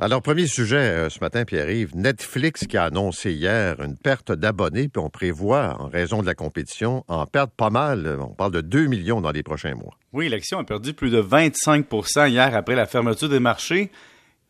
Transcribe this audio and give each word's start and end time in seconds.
Alors, 0.00 0.22
premier 0.22 0.46
sujet 0.46 0.76
euh, 0.76 1.10
ce 1.10 1.20
matin, 1.20 1.44
Pierre-Yves, 1.44 1.94
Netflix 1.94 2.66
qui 2.66 2.78
a 2.78 2.84
annoncé 2.84 3.32
hier 3.32 3.78
une 3.82 3.96
perte 3.96 4.32
d'abonnés, 4.32 4.88
puis 4.88 5.02
on 5.02 5.10
prévoit, 5.10 5.76
en 5.78 5.88
raison 5.88 6.22
de 6.22 6.26
la 6.26 6.34
compétition, 6.34 7.04
en 7.08 7.26
perdre 7.26 7.52
pas 7.52 7.68
mal. 7.68 8.18
On 8.18 8.34
parle 8.34 8.52
de 8.52 8.62
2 8.62 8.86
millions 8.86 9.20
dans 9.20 9.32
les 9.32 9.42
prochains 9.42 9.74
mois. 9.74 9.98
Oui, 10.14 10.30
l'action 10.30 10.58
a 10.58 10.64
perdu 10.64 10.94
plus 10.94 11.10
de 11.10 11.20
25% 11.20 12.30
hier 12.30 12.54
après 12.56 12.74
la 12.74 12.86
fermeture 12.86 13.28
des 13.28 13.38
marchés. 13.38 13.90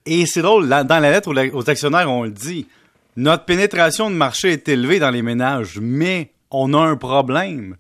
Et 0.07 0.27
c'est 0.27 0.43
drôle, 0.43 0.69
dans 0.69 1.03
la 1.03 1.11
lettre 1.11 1.35
aux 1.53 1.71
actionnaires, 1.71 2.11
on 2.11 2.23
le 2.23 2.31
dit, 2.31 2.69
notre 3.17 3.45
pénétration 3.45 4.11
de 4.11 4.15
marché 4.15 4.53
est 4.53 4.69
élevée 4.69 5.01
dans 5.01 5.11
les 5.11 5.23
ménages, 5.23 5.79
mais 5.81 6.33
on 6.53 6.73
a 6.73 6.79
un 6.79 6.97
problème. 6.97 7.77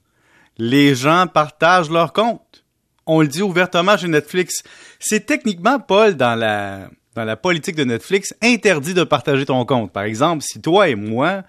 Les 0.58 0.96
gens 0.96 1.26
partagent 1.32 1.90
leurs 1.90 2.12
comptes. 2.12 2.64
On 3.06 3.20
le 3.20 3.28
dit 3.28 3.42
ouvertement 3.42 3.96
chez 3.96 4.08
Netflix. 4.08 4.62
C'est 4.98 5.26
techniquement, 5.26 5.78
Paul, 5.78 6.14
dans 6.14 6.34
la 6.34 6.88
dans 7.14 7.24
la 7.24 7.36
politique 7.36 7.76
de 7.76 7.84
Netflix, 7.84 8.34
interdit 8.42 8.94
de 8.94 9.04
partager 9.04 9.44
ton 9.46 9.64
compte. 9.64 9.92
Par 9.92 10.04
exemple, 10.04 10.42
si 10.46 10.60
toi 10.60 10.88
et 10.88 10.94
moi, 10.94 11.42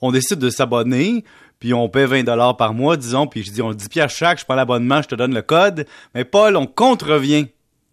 on 0.00 0.12
décide 0.12 0.38
de 0.38 0.50
s'abonner, 0.50 1.24
puis 1.58 1.72
on 1.72 1.88
paie 1.88 2.06
20 2.06 2.24
dollars 2.24 2.56
par 2.56 2.74
mois, 2.74 2.96
disons, 2.96 3.26
puis 3.26 3.42
je 3.42 3.50
dis 3.50 3.62
on 3.62 3.72
10 3.72 3.88
pièces 3.88 4.12
chaque, 4.12 4.38
je 4.38 4.44
prends 4.44 4.54
l'abonnement, 4.54 5.00
je 5.02 5.08
te 5.08 5.14
donne 5.14 5.34
le 5.34 5.42
code, 5.42 5.86
mais 6.14 6.24
Paul, 6.24 6.56
on 6.56 6.66
contrevient. 6.66 7.46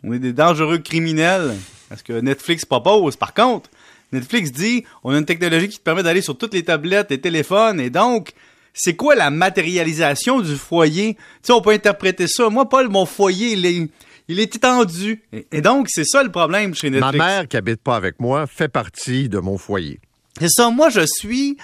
On 0.03 0.11
est 0.11 0.19
des 0.19 0.33
dangereux 0.33 0.79
criminels. 0.79 1.55
Parce 1.87 2.03
que 2.03 2.13
Netflix 2.13 2.65
propose, 2.65 3.15
par 3.15 3.33
contre, 3.33 3.69
Netflix 4.11 4.51
dit 4.51 4.83
on 5.03 5.13
a 5.13 5.17
une 5.17 5.25
technologie 5.25 5.69
qui 5.69 5.77
te 5.77 5.83
permet 5.83 6.03
d'aller 6.03 6.21
sur 6.21 6.37
toutes 6.37 6.53
les 6.53 6.63
tablettes, 6.63 7.09
les 7.09 7.21
téléphones, 7.21 7.79
et 7.79 7.89
donc, 7.89 8.33
c'est 8.73 8.95
quoi 8.95 9.15
la 9.15 9.29
matérialisation 9.29 10.41
du 10.41 10.55
foyer? 10.55 11.13
Tu 11.13 11.21
sais, 11.43 11.53
on 11.53 11.61
peut 11.61 11.71
interpréter 11.71 12.25
ça. 12.27 12.49
Moi, 12.49 12.67
Paul, 12.67 12.89
mon 12.89 13.05
foyer, 13.05 13.53
il 13.53 13.65
est 13.65 13.87
il 14.27 14.39
est 14.39 14.55
étendu. 14.55 15.23
Et, 15.51 15.61
donc, 15.61 15.87
c'est 15.89 16.05
ça 16.05 16.23
le 16.23 16.31
problème 16.31 16.73
chez 16.73 16.89
Netflix. 16.89 17.17
Ma 17.17 17.25
mère 17.25 17.47
qui 17.47 17.57
habite 17.57 17.81
pas 17.81 17.95
avec 17.95 18.19
moi 18.19 18.47
fait 18.47 18.67
partie 18.67 19.29
de 19.29 19.39
mon 19.39 19.57
foyer. 19.57 19.99
C'est 20.39 20.49
ça. 20.49 20.69
Moi, 20.69 20.89
je 20.89 21.05
suis 21.05 21.57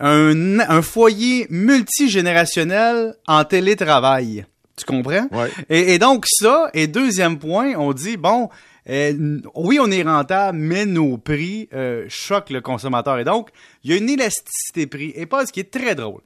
un, 0.00 0.82
foyer 0.82 1.46
multigénérationnel 1.50 3.14
en 3.26 3.44
télétravail. 3.44 4.46
Tu 4.76 4.84
comprends? 4.84 5.28
Ouais. 5.30 5.50
Et, 5.68 5.98
donc, 5.98 6.24
ça, 6.26 6.70
et 6.74 6.86
deuxième 6.86 7.38
point, 7.38 7.74
on 7.76 7.92
dit, 7.92 8.16
bon, 8.16 8.48
euh, 8.88 9.38
oui, 9.54 9.78
on 9.80 9.90
est 9.90 10.02
rentable, 10.02 10.58
mais 10.58 10.86
nos 10.86 11.18
prix 11.18 11.68
euh, 11.72 12.04
choquent 12.08 12.50
le 12.50 12.60
consommateur. 12.60 13.18
Et 13.18 13.24
donc, 13.24 13.50
il 13.84 13.90
y 13.90 13.94
a 13.94 13.96
une 13.96 14.08
élasticité 14.08 14.86
prix. 14.86 15.12
Et 15.14 15.26
pas 15.26 15.46
ce 15.46 15.52
qui 15.52 15.60
est 15.60 15.70
très 15.70 15.94
drôle. 15.94 16.22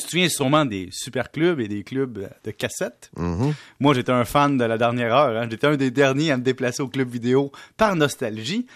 Tu 0.00 0.06
te 0.06 0.10
souviens 0.12 0.28
sûrement 0.30 0.64
des 0.64 0.88
super 0.92 1.30
clubs 1.30 1.60
et 1.60 1.68
des 1.68 1.84
clubs 1.84 2.26
de 2.44 2.50
cassettes? 2.50 3.10
Mm-hmm. 3.16 3.52
Moi, 3.80 3.94
j'étais 3.94 4.12
un 4.12 4.24
fan 4.24 4.56
de 4.56 4.64
la 4.64 4.78
dernière 4.78 5.14
heure. 5.14 5.42
Hein. 5.42 5.46
J'étais 5.50 5.66
un 5.66 5.76
des 5.76 5.90
derniers 5.90 6.30
à 6.30 6.38
me 6.38 6.42
déplacer 6.42 6.82
au 6.82 6.88
club 6.88 7.10
vidéo 7.10 7.52
par 7.76 7.94
nostalgie. 7.96 8.66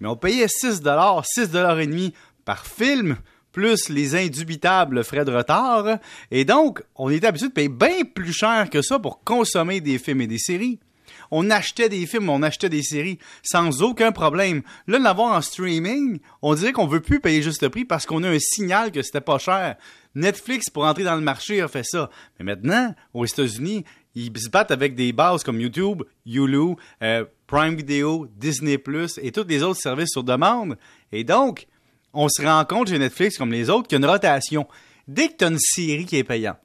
Mais 0.00 0.08
on 0.08 0.16
payait 0.16 0.48
6 0.48 0.80
6 1.22 1.40
et 1.42 1.86
demi 1.86 2.14
par 2.46 2.66
film, 2.66 3.16
plus 3.52 3.90
les 3.90 4.16
indubitables 4.16 5.04
frais 5.04 5.26
de 5.26 5.32
retard. 5.32 5.98
Et 6.30 6.46
donc, 6.46 6.82
on 6.96 7.10
était 7.10 7.26
habitué 7.26 7.48
de 7.48 7.52
payer 7.52 7.68
bien 7.68 8.04
plus 8.14 8.32
cher 8.32 8.70
que 8.70 8.80
ça 8.80 8.98
pour 8.98 9.22
consommer 9.22 9.82
des 9.82 9.98
films 9.98 10.22
et 10.22 10.26
des 10.26 10.38
séries. 10.38 10.80
On 11.30 11.50
achetait 11.50 11.88
des 11.88 12.06
films, 12.06 12.28
on 12.28 12.42
achetait 12.42 12.68
des 12.68 12.82
séries 12.82 13.18
sans 13.42 13.82
aucun 13.82 14.12
problème. 14.12 14.62
Là, 14.86 14.98
de 14.98 15.04
l'avoir 15.04 15.32
en 15.32 15.40
streaming, 15.40 16.20
on 16.42 16.54
dirait 16.54 16.72
qu'on 16.72 16.86
veut 16.86 17.00
plus 17.00 17.20
payer 17.20 17.42
juste 17.42 17.62
le 17.62 17.70
prix 17.70 17.84
parce 17.84 18.06
qu'on 18.06 18.22
a 18.24 18.28
un 18.28 18.38
signal 18.38 18.90
que 18.92 19.02
c'était 19.02 19.20
pas 19.20 19.38
cher. 19.38 19.76
Netflix, 20.14 20.70
pour 20.70 20.84
entrer 20.84 21.04
dans 21.04 21.14
le 21.14 21.20
marché, 21.20 21.60
a 21.60 21.68
fait 21.68 21.84
ça. 21.84 22.10
Mais 22.38 22.44
maintenant, 22.44 22.94
aux 23.14 23.24
États-Unis, 23.24 23.84
ils 24.14 24.36
se 24.36 24.48
battent 24.48 24.72
avec 24.72 24.94
des 24.94 25.12
bases 25.12 25.44
comme 25.44 25.60
YouTube, 25.60 26.02
Hulu, 26.26 26.74
euh, 27.02 27.24
Prime 27.46 27.76
Video, 27.76 28.26
Disney 28.36 28.78
Plus 28.78 29.18
et 29.22 29.30
tous 29.30 29.46
les 29.46 29.62
autres 29.62 29.80
services 29.80 30.10
sur 30.10 30.24
demande. 30.24 30.76
Et 31.12 31.22
donc, 31.22 31.68
on 32.12 32.28
se 32.28 32.42
rend 32.42 32.64
compte 32.64 32.88
chez 32.88 32.98
Netflix, 32.98 33.38
comme 33.38 33.52
les 33.52 33.70
autres, 33.70 33.86
qu'il 33.88 34.00
y 34.00 34.02
a 34.02 34.04
une 34.04 34.10
rotation. 34.10 34.66
Dès 35.06 35.28
que 35.28 35.36
tu 35.38 35.44
as 35.44 35.48
une 35.48 35.58
série 35.58 36.06
qui 36.06 36.16
est 36.16 36.24
payante, 36.24 36.58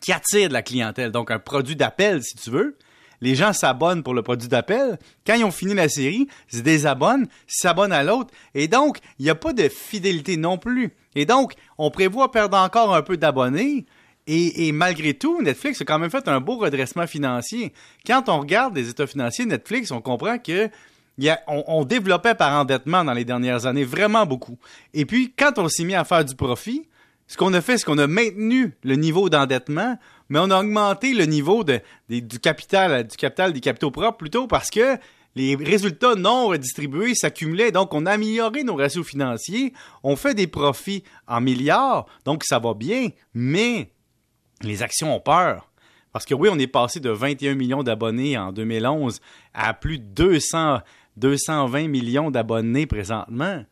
qui 0.00 0.12
attire 0.12 0.48
de 0.48 0.52
la 0.52 0.62
clientèle, 0.62 1.10
donc 1.10 1.30
un 1.30 1.38
produit 1.38 1.76
d'appel, 1.76 2.22
si 2.22 2.36
tu 2.36 2.50
veux, 2.50 2.76
les 3.22 3.36
gens 3.36 3.52
s'abonnent 3.52 4.02
pour 4.02 4.14
le 4.14 4.22
produit 4.22 4.48
d'appel. 4.48 4.98
Quand 5.24 5.34
ils 5.34 5.44
ont 5.44 5.52
fini 5.52 5.74
la 5.74 5.88
série, 5.88 6.26
ils 6.52 6.58
se 6.58 6.62
désabonnent, 6.62 7.28
s'abonnent 7.46 7.92
à 7.92 8.02
l'autre. 8.02 8.34
Et 8.54 8.68
donc, 8.68 8.98
il 9.18 9.24
n'y 9.24 9.30
a 9.30 9.36
pas 9.36 9.52
de 9.52 9.68
fidélité 9.68 10.36
non 10.36 10.58
plus. 10.58 10.92
Et 11.14 11.24
donc, 11.24 11.54
on 11.78 11.90
prévoit 11.90 12.32
perdre 12.32 12.58
encore 12.58 12.94
un 12.94 13.02
peu 13.02 13.16
d'abonnés. 13.16 13.86
Et, 14.26 14.70
malgré 14.72 15.14
tout, 15.14 15.40
Netflix 15.40 15.80
a 15.80 15.84
quand 15.84 15.98
même 15.98 16.10
fait 16.10 16.28
un 16.28 16.40
beau 16.40 16.56
redressement 16.56 17.06
financier. 17.06 17.72
Quand 18.06 18.28
on 18.28 18.40
regarde 18.40 18.76
les 18.76 18.88
états 18.88 19.06
financiers 19.06 19.44
de 19.44 19.50
Netflix, 19.50 19.90
on 19.90 20.00
comprend 20.00 20.38
que 20.38 20.68
on, 21.46 21.84
développait 21.84 22.34
par 22.34 22.52
endettement 22.60 23.04
dans 23.04 23.12
les 23.12 23.24
dernières 23.24 23.66
années 23.66 23.84
vraiment 23.84 24.26
beaucoup. 24.26 24.58
Et 24.94 25.06
puis, 25.06 25.32
quand 25.36 25.58
on 25.58 25.68
s'est 25.68 25.84
mis 25.84 25.94
à 25.94 26.04
faire 26.04 26.24
du 26.24 26.34
profit, 26.34 26.88
ce 27.26 27.36
qu'on 27.36 27.52
a 27.54 27.60
fait, 27.60 27.78
c'est 27.78 27.84
qu'on 27.84 27.98
a 27.98 28.06
maintenu 28.06 28.74
le 28.82 28.94
niveau 28.94 29.28
d'endettement, 29.28 29.98
mais 30.32 30.38
on 30.38 30.50
a 30.50 30.60
augmenté 30.60 31.12
le 31.12 31.26
niveau 31.26 31.62
du 31.62 32.38
capital, 32.40 33.06
du 33.06 33.16
capital 33.18 33.52
des 33.52 33.60
capitaux 33.60 33.90
propres 33.90 34.16
plutôt 34.16 34.46
parce 34.46 34.70
que 34.70 34.96
les 35.34 35.56
résultats 35.56 36.14
non 36.14 36.46
redistribués 36.46 37.14
s'accumulaient, 37.14 37.70
donc 37.70 37.92
on 37.92 38.06
a 38.06 38.12
amélioré 38.12 38.64
nos 38.64 38.76
ratios 38.76 39.06
financiers, 39.06 39.74
on 40.02 40.16
fait 40.16 40.32
des 40.32 40.46
profits 40.46 41.04
en 41.28 41.42
milliards, 41.42 42.06
donc 42.24 42.44
ça 42.44 42.58
va 42.58 42.72
bien, 42.72 43.10
mais 43.34 43.90
les 44.62 44.82
actions 44.82 45.14
ont 45.14 45.20
peur. 45.20 45.70
Parce 46.12 46.24
que 46.24 46.32
oui, 46.32 46.48
on 46.50 46.58
est 46.58 46.66
passé 46.66 46.98
de 46.98 47.10
21 47.10 47.54
millions 47.54 47.82
d'abonnés 47.82 48.38
en 48.38 48.52
2011 48.52 49.20
à 49.52 49.74
plus 49.74 49.98
de 49.98 50.04
200, 50.04 50.78
220 51.18 51.88
millions 51.88 52.30
d'abonnés 52.30 52.86
présentement. 52.86 53.62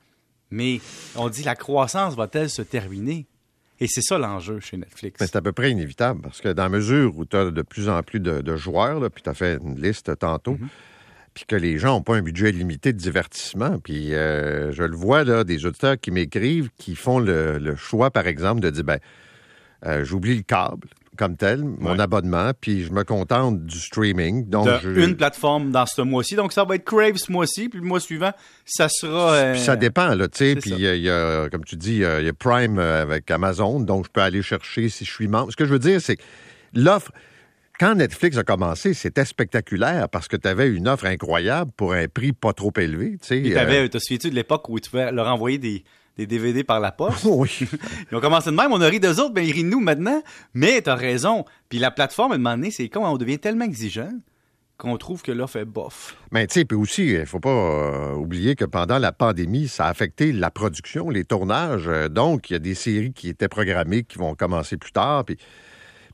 Mais 0.50 0.82
on 1.16 1.30
dit 1.30 1.42
la 1.42 1.56
croissance 1.56 2.16
va-t-elle 2.16 2.50
se 2.50 2.60
terminer? 2.60 3.29
Et 3.80 3.86
c'est 3.86 4.02
ça 4.02 4.18
l'enjeu 4.18 4.60
chez 4.60 4.76
Netflix. 4.76 5.16
C'est 5.18 5.36
à 5.36 5.40
peu 5.40 5.52
près 5.52 5.70
inévitable 5.70 6.20
parce 6.20 6.40
que 6.40 6.50
dans 6.50 6.64
la 6.64 6.68
mesure 6.68 7.16
où 7.16 7.24
tu 7.24 7.36
as 7.36 7.50
de 7.50 7.62
plus 7.62 7.88
en 7.88 8.02
plus 8.02 8.20
de, 8.20 8.56
joueurs, 8.56 9.00
là, 9.00 9.08
puis 9.08 9.22
tu 9.22 9.30
as 9.30 9.34
fait 9.34 9.56
une 9.56 9.80
liste 9.80 10.18
tantôt, 10.18 10.52
mhm. 10.52 10.68
puis 11.32 11.44
que 11.46 11.56
les 11.56 11.78
gens 11.78 11.94
n'ont 11.94 12.02
pas 12.02 12.16
un 12.16 12.22
budget 12.22 12.52
limité 12.52 12.92
de 12.92 12.98
divertissement, 12.98 13.78
puis 13.78 14.14
euh, 14.14 14.70
je 14.72 14.82
le 14.82 14.94
vois, 14.94 15.24
là, 15.24 15.44
des 15.44 15.64
auditeurs 15.64 15.98
qui 15.98 16.10
m'écrivent, 16.10 16.68
qui 16.76 16.94
font 16.94 17.18
le, 17.18 17.74
choix, 17.74 18.10
par 18.10 18.26
exemple, 18.26 18.60
de 18.60 18.68
dire, 18.68 18.84
ben, 18.84 18.98
euh, 19.86 20.04
j'oublie 20.04 20.36
le 20.36 20.42
câble, 20.42 20.88
comme 21.20 21.36
tel, 21.36 21.62
mon 21.62 21.98
abonnement, 21.98 22.52
puis 22.58 22.82
je 22.82 22.92
me 22.92 23.04
contente 23.04 23.62
du 23.66 23.78
streaming. 23.78 24.48
Donc 24.48 24.66
Une 24.84 25.16
plateforme 25.16 25.70
dans 25.70 25.84
ce 25.84 26.00
mois-ci. 26.00 26.34
Donc, 26.34 26.54
ça 26.54 26.64
va 26.64 26.76
être 26.76 26.84
Crave 26.84 27.16
ce 27.16 27.30
mois-ci, 27.30 27.68
puis 27.68 27.78
le 27.78 27.84
mois 27.84 28.00
suivant, 28.00 28.32
ça 28.64 28.88
sera... 28.88 29.34
Euh, 29.34 29.52
puis 29.52 29.60
ça 29.60 29.76
dépend, 29.76 30.14
là, 30.14 30.28
tu 30.28 30.38
sais. 30.38 30.56
Puis 30.56 30.70
il 30.70 30.80
y, 30.80 31.10
a, 31.10 31.50
comme 31.50 31.62
tu 31.62 31.76
dis, 31.76 31.96
il 31.96 32.24
y, 32.24 32.28
a 32.28 32.32
Prime 32.32 32.78
euh, 32.78 33.02
avec 33.02 33.30
Amazon, 33.30 33.80
donc 33.80 34.06
je 34.06 34.10
peux 34.10 34.22
aller 34.22 34.40
chercher 34.40 34.88
si 34.88 35.04
je 35.04 35.12
suis 35.12 35.28
membre. 35.28 35.52
Ce 35.52 35.56
que 35.56 35.66
je 35.66 35.72
veux 35.72 35.78
dire, 35.78 36.00
c'est 36.00 36.16
que 36.16 36.22
l'offre... 36.72 37.12
Quand 37.78 37.94
Netflix 37.94 38.36
a 38.36 38.42
commencé, 38.42 38.92
c'était 38.92 39.24
spectaculaire 39.24 40.10
parce 40.10 40.28
que 40.28 40.36
tu 40.36 40.46
avais 40.46 40.68
une 40.68 40.86
offre 40.86 41.06
incroyable 41.06 41.70
pour 41.74 41.94
un 41.94 42.08
prix 42.08 42.32
pas 42.32 42.52
trop 42.52 42.72
élevé. 42.76 43.16
Tu 43.22 43.26
sais, 43.26 43.42
tu 43.42 43.56
euh... 43.56 43.88
te 43.88 43.98
souviens-tu 43.98 44.28
de 44.28 44.34
l'époque 44.34 44.68
où 44.68 44.78
tu 44.78 44.90
pouvais 44.90 45.10
leur 45.10 45.28
envoyer 45.28 45.56
des, 45.56 45.82
des 46.26 46.38
DVD 46.38 46.64
par 46.64 46.80
la 46.80 46.92
poste. 46.92 47.24
Oui. 47.30 47.60
ils 48.10 48.16
ont 48.16 48.20
commencé 48.20 48.50
de 48.50 48.56
même, 48.56 48.72
on 48.72 48.80
a 48.80 48.86
ri 48.86 49.00
d'eux 49.00 49.20
autres, 49.20 49.32
ben 49.32 49.44
ils 49.44 49.52
rient 49.52 49.64
de 49.64 49.68
nous 49.68 49.80
maintenant. 49.80 50.22
Mais 50.54 50.82
t'as 50.82 50.94
raison. 50.94 51.44
Puis 51.68 51.78
la 51.78 51.90
plateforme, 51.90 52.32
à 52.32 52.34
un 52.34 52.38
moment 52.38 52.56
donné, 52.56 52.70
c'est 52.70 52.88
comme 52.88 53.04
on 53.04 53.16
devient 53.16 53.38
tellement 53.38 53.64
exigeant 53.64 54.12
qu'on 54.76 54.96
trouve 54.96 55.22
que 55.22 55.30
l'offre 55.30 55.56
est 55.56 55.64
bof. 55.64 56.16
Mais 56.32 56.46
tu 56.46 56.54
sais, 56.54 56.64
puis 56.64 56.76
aussi, 56.76 57.08
il 57.08 57.26
faut 57.26 57.40
pas 57.40 57.50
euh, 57.50 58.14
oublier 58.14 58.56
que 58.56 58.64
pendant 58.64 58.98
la 58.98 59.12
pandémie, 59.12 59.68
ça 59.68 59.86
a 59.86 59.88
affecté 59.90 60.32
la 60.32 60.50
production, 60.50 61.10
les 61.10 61.24
tournages. 61.24 61.86
Euh, 61.86 62.08
donc, 62.08 62.48
il 62.48 62.54
y 62.54 62.56
a 62.56 62.60
des 62.60 62.74
séries 62.74 63.12
qui 63.12 63.28
étaient 63.28 63.48
programmées 63.48 64.04
qui 64.04 64.18
vont 64.18 64.34
commencer 64.34 64.78
plus 64.78 64.92
tard. 64.92 65.24
Puis, 65.26 65.36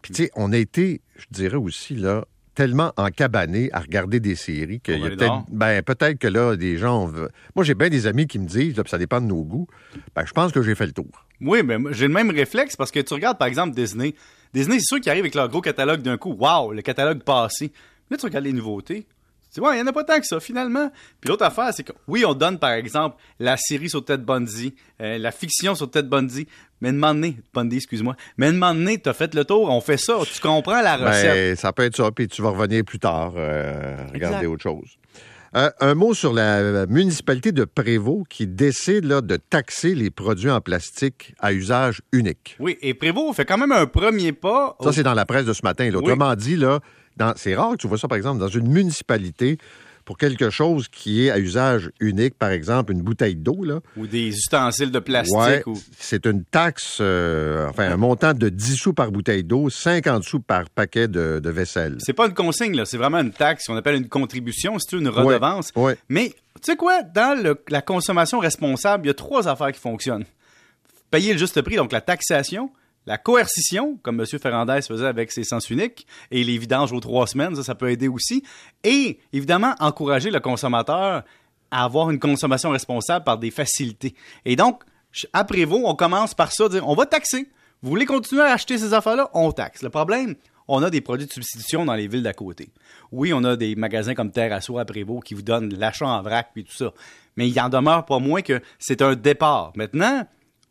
puis 0.02 0.12
tu 0.12 0.24
sais, 0.24 0.30
on 0.34 0.52
a 0.52 0.56
été, 0.56 1.00
je 1.16 1.26
dirais 1.30 1.56
aussi, 1.56 1.94
là, 1.94 2.24
tellement 2.56 2.92
encabané 2.96 3.70
à 3.72 3.80
regarder 3.80 4.18
des 4.18 4.34
séries 4.34 4.80
que 4.80 4.92
peut-être 4.92 5.44
ben, 5.50 5.82
peut-être 5.82 6.18
que 6.18 6.26
là, 6.26 6.56
des 6.56 6.78
gens. 6.78 7.12
Moi, 7.54 7.64
j'ai 7.64 7.74
bien 7.74 7.90
des 7.90 8.06
amis 8.06 8.26
qui 8.26 8.38
me 8.38 8.46
disent, 8.46 8.76
là, 8.76 8.82
ça 8.86 8.98
dépend 8.98 9.20
de 9.20 9.26
nos 9.26 9.44
goûts. 9.44 9.68
Ben, 10.16 10.24
je 10.26 10.32
pense 10.32 10.50
que 10.50 10.62
j'ai 10.62 10.74
fait 10.74 10.86
le 10.86 10.92
tour. 10.92 11.26
Oui, 11.40 11.62
mais 11.62 11.76
j'ai 11.92 12.08
le 12.08 12.14
même 12.14 12.30
réflexe 12.30 12.74
parce 12.74 12.90
que 12.90 13.00
tu 13.00 13.14
regardes, 13.14 13.38
par 13.38 13.46
exemple, 13.46 13.76
Disney. 13.76 14.14
Disney, 14.54 14.78
c'est 14.78 14.86
sûr 14.86 15.00
qu'ils 15.00 15.10
arrivent 15.10 15.24
avec 15.24 15.34
leur 15.34 15.48
gros 15.48 15.60
catalogue 15.60 16.00
d'un 16.00 16.16
coup. 16.16 16.32
Waouh, 16.32 16.72
le 16.72 16.80
catalogue 16.80 17.22
passé. 17.22 17.72
Là, 18.10 18.16
tu 18.16 18.24
regardes 18.24 18.46
les 18.46 18.54
nouveautés. 18.54 19.06
Tu 19.52 19.60
vois, 19.60 19.74
il 19.74 19.76
n'y 19.76 19.82
en 19.82 19.86
a 19.86 19.92
pas 19.92 20.04
tant 20.04 20.18
que 20.20 20.26
ça, 20.26 20.38
finalement. 20.38 20.90
Puis 21.20 21.30
l'autre 21.30 21.44
affaire, 21.44 21.72
c'est 21.72 21.82
que, 21.82 21.92
oui, 22.08 22.24
on 22.26 22.34
donne, 22.34 22.58
par 22.58 22.72
exemple, 22.72 23.16
la 23.38 23.56
série 23.56 23.88
sur 23.88 24.04
Ted 24.04 24.22
Bundy, 24.22 24.74
euh, 25.00 25.18
la 25.18 25.30
fiction 25.32 25.74
sur 25.74 25.90
Ted 25.90 26.08
Bundy, 26.08 26.46
mais 26.80 26.92
de 26.92 27.00
donné, 27.00 27.38
Bundy, 27.54 27.76
excuse-moi, 27.76 28.16
mais 28.36 28.52
de 28.52 28.58
donné, 28.58 28.98
t'as 28.98 29.14
fait 29.14 29.34
le 29.34 29.44
tour, 29.44 29.70
on 29.70 29.80
fait 29.80 29.96
ça, 29.96 30.18
tu 30.30 30.40
comprends 30.40 30.82
la 30.82 30.98
ben, 30.98 31.08
recette. 31.08 31.58
ça 31.58 31.72
peut 31.72 31.84
être 31.84 31.96
ça, 31.96 32.10
puis 32.10 32.28
tu 32.28 32.42
vas 32.42 32.50
revenir 32.50 32.84
plus 32.84 32.98
tard, 32.98 33.32
euh, 33.36 33.96
regarder 34.12 34.46
autre 34.46 34.62
chose. 34.62 34.98
Euh, 35.54 35.70
un 35.80 35.94
mot 35.94 36.12
sur 36.12 36.34
la 36.34 36.86
municipalité 36.86 37.50
de 37.50 37.64
Prévost 37.64 38.28
qui 38.28 38.46
décide 38.46 39.04
là, 39.04 39.22
de 39.22 39.36
taxer 39.36 39.94
les 39.94 40.10
produits 40.10 40.50
en 40.50 40.60
plastique 40.60 41.34
à 41.38 41.54
usage 41.54 42.02
unique. 42.12 42.56
Oui, 42.60 42.76
et 42.82 42.92
Prévost 42.92 43.34
fait 43.34 43.46
quand 43.46 43.56
même 43.56 43.72
un 43.72 43.86
premier 43.86 44.32
pas. 44.32 44.76
Ça, 44.82 44.92
c'est 44.92 45.02
dans 45.02 45.14
la 45.14 45.24
presse 45.24 45.46
de 45.46 45.54
ce 45.54 45.62
matin. 45.62 45.90
Autrement 45.94 46.34
dit, 46.34 46.56
là, 46.56 46.80
c'est 47.36 47.54
rare 47.54 47.72
que 47.72 47.76
tu 47.76 47.88
vois 47.88 47.98
ça, 47.98 48.08
par 48.08 48.16
exemple, 48.16 48.40
dans 48.40 48.48
une 48.48 48.68
municipalité 48.68 49.58
pour 50.04 50.18
quelque 50.18 50.50
chose 50.50 50.86
qui 50.86 51.26
est 51.26 51.30
à 51.30 51.38
usage 51.40 51.90
unique, 51.98 52.38
par 52.38 52.50
exemple 52.50 52.92
une 52.92 53.02
bouteille 53.02 53.34
d'eau, 53.34 53.64
là. 53.64 53.80
Ou 53.96 54.06
des 54.06 54.28
ustensiles 54.28 54.92
de 54.92 55.00
plastique. 55.00 55.36
Ouais, 55.36 55.64
ou... 55.66 55.76
c'est 55.98 56.26
une 56.26 56.44
taxe, 56.44 56.98
euh, 57.00 57.68
enfin 57.68 57.90
un 57.90 57.96
montant 57.96 58.32
de 58.32 58.48
10 58.48 58.76
sous 58.76 58.92
par 58.92 59.10
bouteille 59.10 59.42
d'eau, 59.42 59.68
50 59.68 60.22
sous 60.22 60.38
par 60.38 60.70
paquet 60.70 61.08
de, 61.08 61.40
de 61.42 61.50
vaisselle. 61.50 61.96
C'est 61.98 62.12
pas 62.12 62.26
une 62.28 62.34
consigne, 62.34 62.76
là. 62.76 62.84
C'est 62.84 62.98
vraiment 62.98 63.18
une 63.18 63.32
taxe 63.32 63.66
qu'on 63.66 63.74
appelle 63.76 63.96
une 63.96 64.08
contribution, 64.08 64.78
c'est 64.78 64.96
une 64.96 65.08
redevance. 65.08 65.70
Ouais, 65.74 65.82
ouais. 65.82 65.98
Mais 66.08 66.28
tu 66.62 66.70
sais 66.70 66.76
quoi? 66.76 67.02
Dans 67.02 67.36
le- 67.42 67.60
la 67.68 67.82
consommation 67.82 68.38
responsable, 68.38 69.06
il 69.06 69.08
y 69.08 69.10
a 69.10 69.14
trois 69.14 69.48
affaires 69.48 69.72
qui 69.72 69.80
fonctionnent. 69.80 70.24
Payer 71.10 71.32
le 71.32 71.38
juste 71.40 71.60
prix, 71.62 71.74
donc 71.74 71.90
la 71.90 72.00
taxation, 72.00 72.70
la 73.06 73.18
coercition, 73.18 73.98
comme 74.02 74.20
M. 74.20 74.26
Ferrandez 74.26 74.82
faisait 74.82 75.06
avec 75.06 75.30
ses 75.30 75.44
sens 75.44 75.70
uniques, 75.70 76.06
et 76.30 76.42
les 76.42 76.58
vidanges 76.58 76.92
aux 76.92 77.00
trois 77.00 77.26
semaines, 77.26 77.54
ça, 77.62 77.74
peut 77.74 77.90
aider 77.90 78.08
aussi. 78.08 78.42
Et, 78.82 79.18
évidemment, 79.32 79.74
encourager 79.78 80.30
le 80.30 80.40
consommateur 80.40 81.22
à 81.70 81.84
avoir 81.84 82.10
une 82.10 82.18
consommation 82.18 82.70
responsable 82.70 83.24
par 83.24 83.38
des 83.38 83.50
facilités. 83.50 84.14
Et 84.44 84.56
donc, 84.56 84.82
après 85.32 85.64
vous, 85.64 85.82
on 85.84 85.94
commence 85.94 86.34
par 86.34 86.52
ça, 86.52 86.68
dire, 86.68 86.86
on 86.86 86.94
va 86.94 87.06
taxer. 87.06 87.48
Vous 87.82 87.90
voulez 87.90 88.06
continuer 88.06 88.42
à 88.42 88.52
acheter 88.52 88.78
ces 88.78 88.92
affaires-là? 88.92 89.30
On 89.34 89.52
taxe. 89.52 89.82
Le 89.82 89.90
problème, 89.90 90.34
on 90.68 90.82
a 90.82 90.90
des 90.90 91.00
produits 91.00 91.26
de 91.26 91.32
substitution 91.32 91.84
dans 91.84 91.94
les 91.94 92.08
villes 92.08 92.22
d'à 92.22 92.32
côté. 92.32 92.70
Oui, 93.12 93.32
on 93.32 93.44
a 93.44 93.56
des 93.56 93.76
magasins 93.76 94.14
comme 94.14 94.32
Terre 94.32 94.52
à 94.52 94.60
Soie 94.60 94.80
à 94.80 94.84
Prévost 94.84 95.24
qui 95.24 95.34
vous 95.34 95.42
donnent 95.42 95.72
l'achat 95.74 96.06
en 96.06 96.22
vrac 96.22 96.50
puis 96.52 96.64
tout 96.64 96.74
ça. 96.74 96.92
Mais 97.36 97.48
il 97.48 97.60
en 97.60 97.68
demeure 97.68 98.04
pas 98.04 98.18
moins 98.18 98.42
que 98.42 98.60
c'est 98.78 99.02
un 99.02 99.14
départ. 99.14 99.72
Maintenant, 99.76 100.26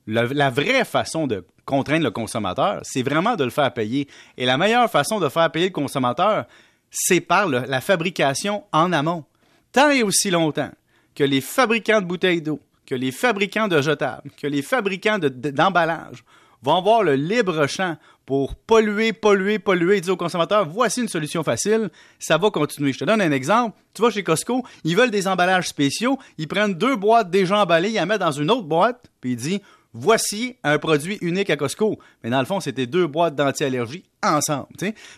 la 0.08 0.50
vraie 0.50 0.86
façon 0.86 1.28
de 1.28 1.46
contraindre 1.66 2.04
le 2.04 2.12
consommateur, 2.12 2.80
c'est 2.84 3.02
vraiment 3.04 3.36
de 3.36 3.44
le 3.44 3.50
faire 3.50 3.74
payer. 3.74 4.08
Et 4.38 4.46
la 4.46 4.58
meilleure 4.58 4.90
façon 4.90 5.20
de 5.20 5.30
faire 5.30 5.52
payer 5.52 5.68
le 5.68 5.74
consommateur, 5.74 6.46
c'est 6.92 7.22
par 7.22 7.48
la 7.48 7.82
fabrication 7.82 8.64
en 8.72 8.94
amont. 8.94 9.26
Tant 9.72 9.90
et 9.90 10.04
aussi 10.04 10.30
longtemps 10.30 10.72
que 11.16 11.24
les 11.24 11.42
fabricants 11.42 12.02
de 12.02 12.06
bouteilles 12.06 12.42
d'eau, 12.42 12.60
que 12.86 12.96
les 12.96 13.12
fabricants 13.12 13.68
de 13.68 13.82
jetables, 13.82 14.30
que 14.40 14.48
les 14.48 14.62
fabricants 14.62 15.18
de- 15.18 15.30
de- 15.30 15.50
d'emballage 15.50 16.24
vont 16.62 16.76
avoir 16.78 17.04
le 17.04 17.16
libre 17.16 17.66
champ 17.68 17.98
pour 18.26 18.56
polluer, 18.56 19.12
polluer, 19.14 19.60
polluer 19.60 19.98
et 19.98 20.02
dire 20.02 20.14
au 20.14 20.18
consommateur, 20.18 20.68
voici 20.68 21.02
une 21.02 21.08
solution 21.08 21.44
facile, 21.44 21.90
ça 22.20 22.38
va 22.38 22.50
continuer. 22.52 22.94
Je 22.94 23.00
te 23.00 23.06
donne 23.06 23.22
un 23.22 23.32
exemple. 23.32 23.78
Tu 23.94 24.02
vas 24.02 24.10
chez 24.10 24.24
Costco, 24.24 24.64
ils 24.84 24.96
veulent 24.96 25.12
des 25.12 25.28
emballages 25.28 25.68
spéciaux, 25.68 26.18
ils 26.38 26.48
prennent 26.48 26.74
deux 26.74 26.96
boîtes 26.96 27.30
déjà 27.30 27.60
emballées, 27.62 27.90
ils 27.90 27.96
la 27.96 28.06
mettent 28.06 28.22
dans 28.22 28.32
une 28.32 28.50
autre 28.52 28.64
boîte, 28.64 29.06
puis 29.22 29.32
ils 29.34 29.36
disent, 29.38 29.60
voici 29.96 30.58
un 30.64 30.78
produit 30.78 31.18
unique 31.22 31.50
à 31.50 31.56
Costco. 31.58 31.98
Mais 32.24 32.30
dans 32.30 32.40
le 32.40 32.46
fond, 32.46 32.60
c'était 32.60 32.86
deux 32.86 33.08
boîtes 33.08 33.36
d'anti-allergie 33.36 34.04
ensemble. 34.22 34.68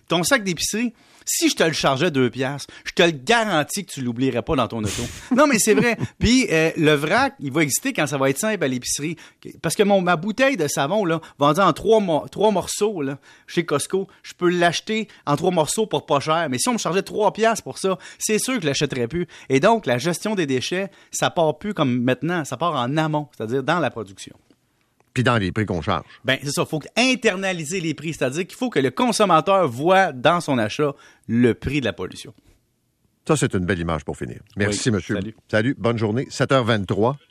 Ton 0.07 0.23
sac 0.23 0.43
d'épicerie, 0.43 0.93
si 1.25 1.49
je 1.49 1.55
te 1.55 1.63
le 1.63 1.73
chargeais 1.73 2.11
deux 2.11 2.29
piastres, 2.29 2.73
je 2.85 2.91
te 2.93 3.03
le 3.03 3.11
garantis 3.11 3.85
que 3.85 3.91
tu 3.91 4.01
l'oublierais 4.01 4.41
pas 4.41 4.55
dans 4.55 4.67
ton 4.67 4.79
auto. 4.83 5.01
non, 5.35 5.47
mais 5.47 5.59
c'est 5.59 5.73
vrai. 5.73 5.97
Puis 6.19 6.47
euh, 6.51 6.71
le 6.77 6.93
vrac, 6.93 7.33
il 7.39 7.51
va 7.51 7.63
exister 7.63 7.91
quand 7.91 8.07
ça 8.07 8.17
va 8.17 8.29
être 8.29 8.37
simple 8.37 8.63
à 8.63 8.67
l'épicerie. 8.67 9.17
Parce 9.61 9.75
que 9.75 9.83
mon, 9.83 10.01
ma 10.01 10.15
bouteille 10.15 10.55
de 10.57 10.67
savon, 10.67 11.03
là, 11.05 11.19
vendue 11.37 11.59
en 11.59 11.73
trois, 11.73 11.99
mo- 11.99 12.25
trois 12.29 12.51
morceaux 12.51 13.01
là, 13.01 13.17
chez 13.45 13.65
Costco, 13.65 14.07
je 14.23 14.33
peux 14.33 14.49
l'acheter 14.49 15.07
en 15.25 15.35
trois 15.35 15.51
morceaux 15.51 15.85
pour 15.87 16.05
pas 16.05 16.19
cher. 16.19 16.47
Mais 16.49 16.59
si 16.59 16.69
on 16.69 16.73
me 16.73 16.77
chargeait 16.77 17.01
trois 17.01 17.33
piastres 17.33 17.63
pour 17.63 17.77
ça, 17.77 17.97
c'est 18.19 18.39
sûr 18.39 18.55
que 18.55 18.61
je 18.61 18.67
l'achèterais 18.67 19.07
plus. 19.07 19.27
Et 19.49 19.59
donc, 19.59 19.85
la 19.85 19.97
gestion 19.97 20.35
des 20.35 20.45
déchets, 20.45 20.89
ça 21.11 21.29
part 21.29 21.57
plus 21.57 21.73
comme 21.73 22.01
maintenant, 22.03 22.45
ça 22.45 22.55
part 22.57 22.75
en 22.75 22.95
amont, 22.97 23.27
c'est-à-dire 23.35 23.63
dans 23.63 23.79
la 23.79 23.89
production. 23.89 24.35
Puis 25.17 25.23
dans 25.23 25.37
les 25.39 25.51
prix 25.51 25.65
qu'on 25.65 25.81
charge. 25.81 26.05
Ben, 26.23 26.37
c'est 26.43 26.51
ça. 26.51 26.61
Il 26.61 26.67
faut 26.69 26.79
internaliser 26.95 27.81
les 27.81 27.95
prix. 27.95 28.13
C'est-à-dire 28.13 28.45
qu'il 28.45 28.55
faut 28.55 28.69
que 28.69 28.77
le 28.77 28.91
consommateur 28.91 29.67
voit 29.67 30.11
dans 30.11 30.41
son 30.41 30.59
achat 30.59 30.93
le 31.27 31.55
prix 31.55 31.79
de 31.79 31.85
la 31.85 31.93
pollution. 31.93 32.35
Ça, 33.27 33.35
c'est 33.35 33.55
une 33.55 33.65
belle 33.65 33.79
image 33.79 34.05
pour 34.05 34.15
finir. 34.15 34.41
Merci, 34.55 34.89
Oui, 34.89 34.97
monsieur. 34.97 35.15
salut. 35.15 35.35
Salut, 35.49 35.75
bonne 35.75 35.97
journée. 35.97 36.27
7h23. 36.29 37.15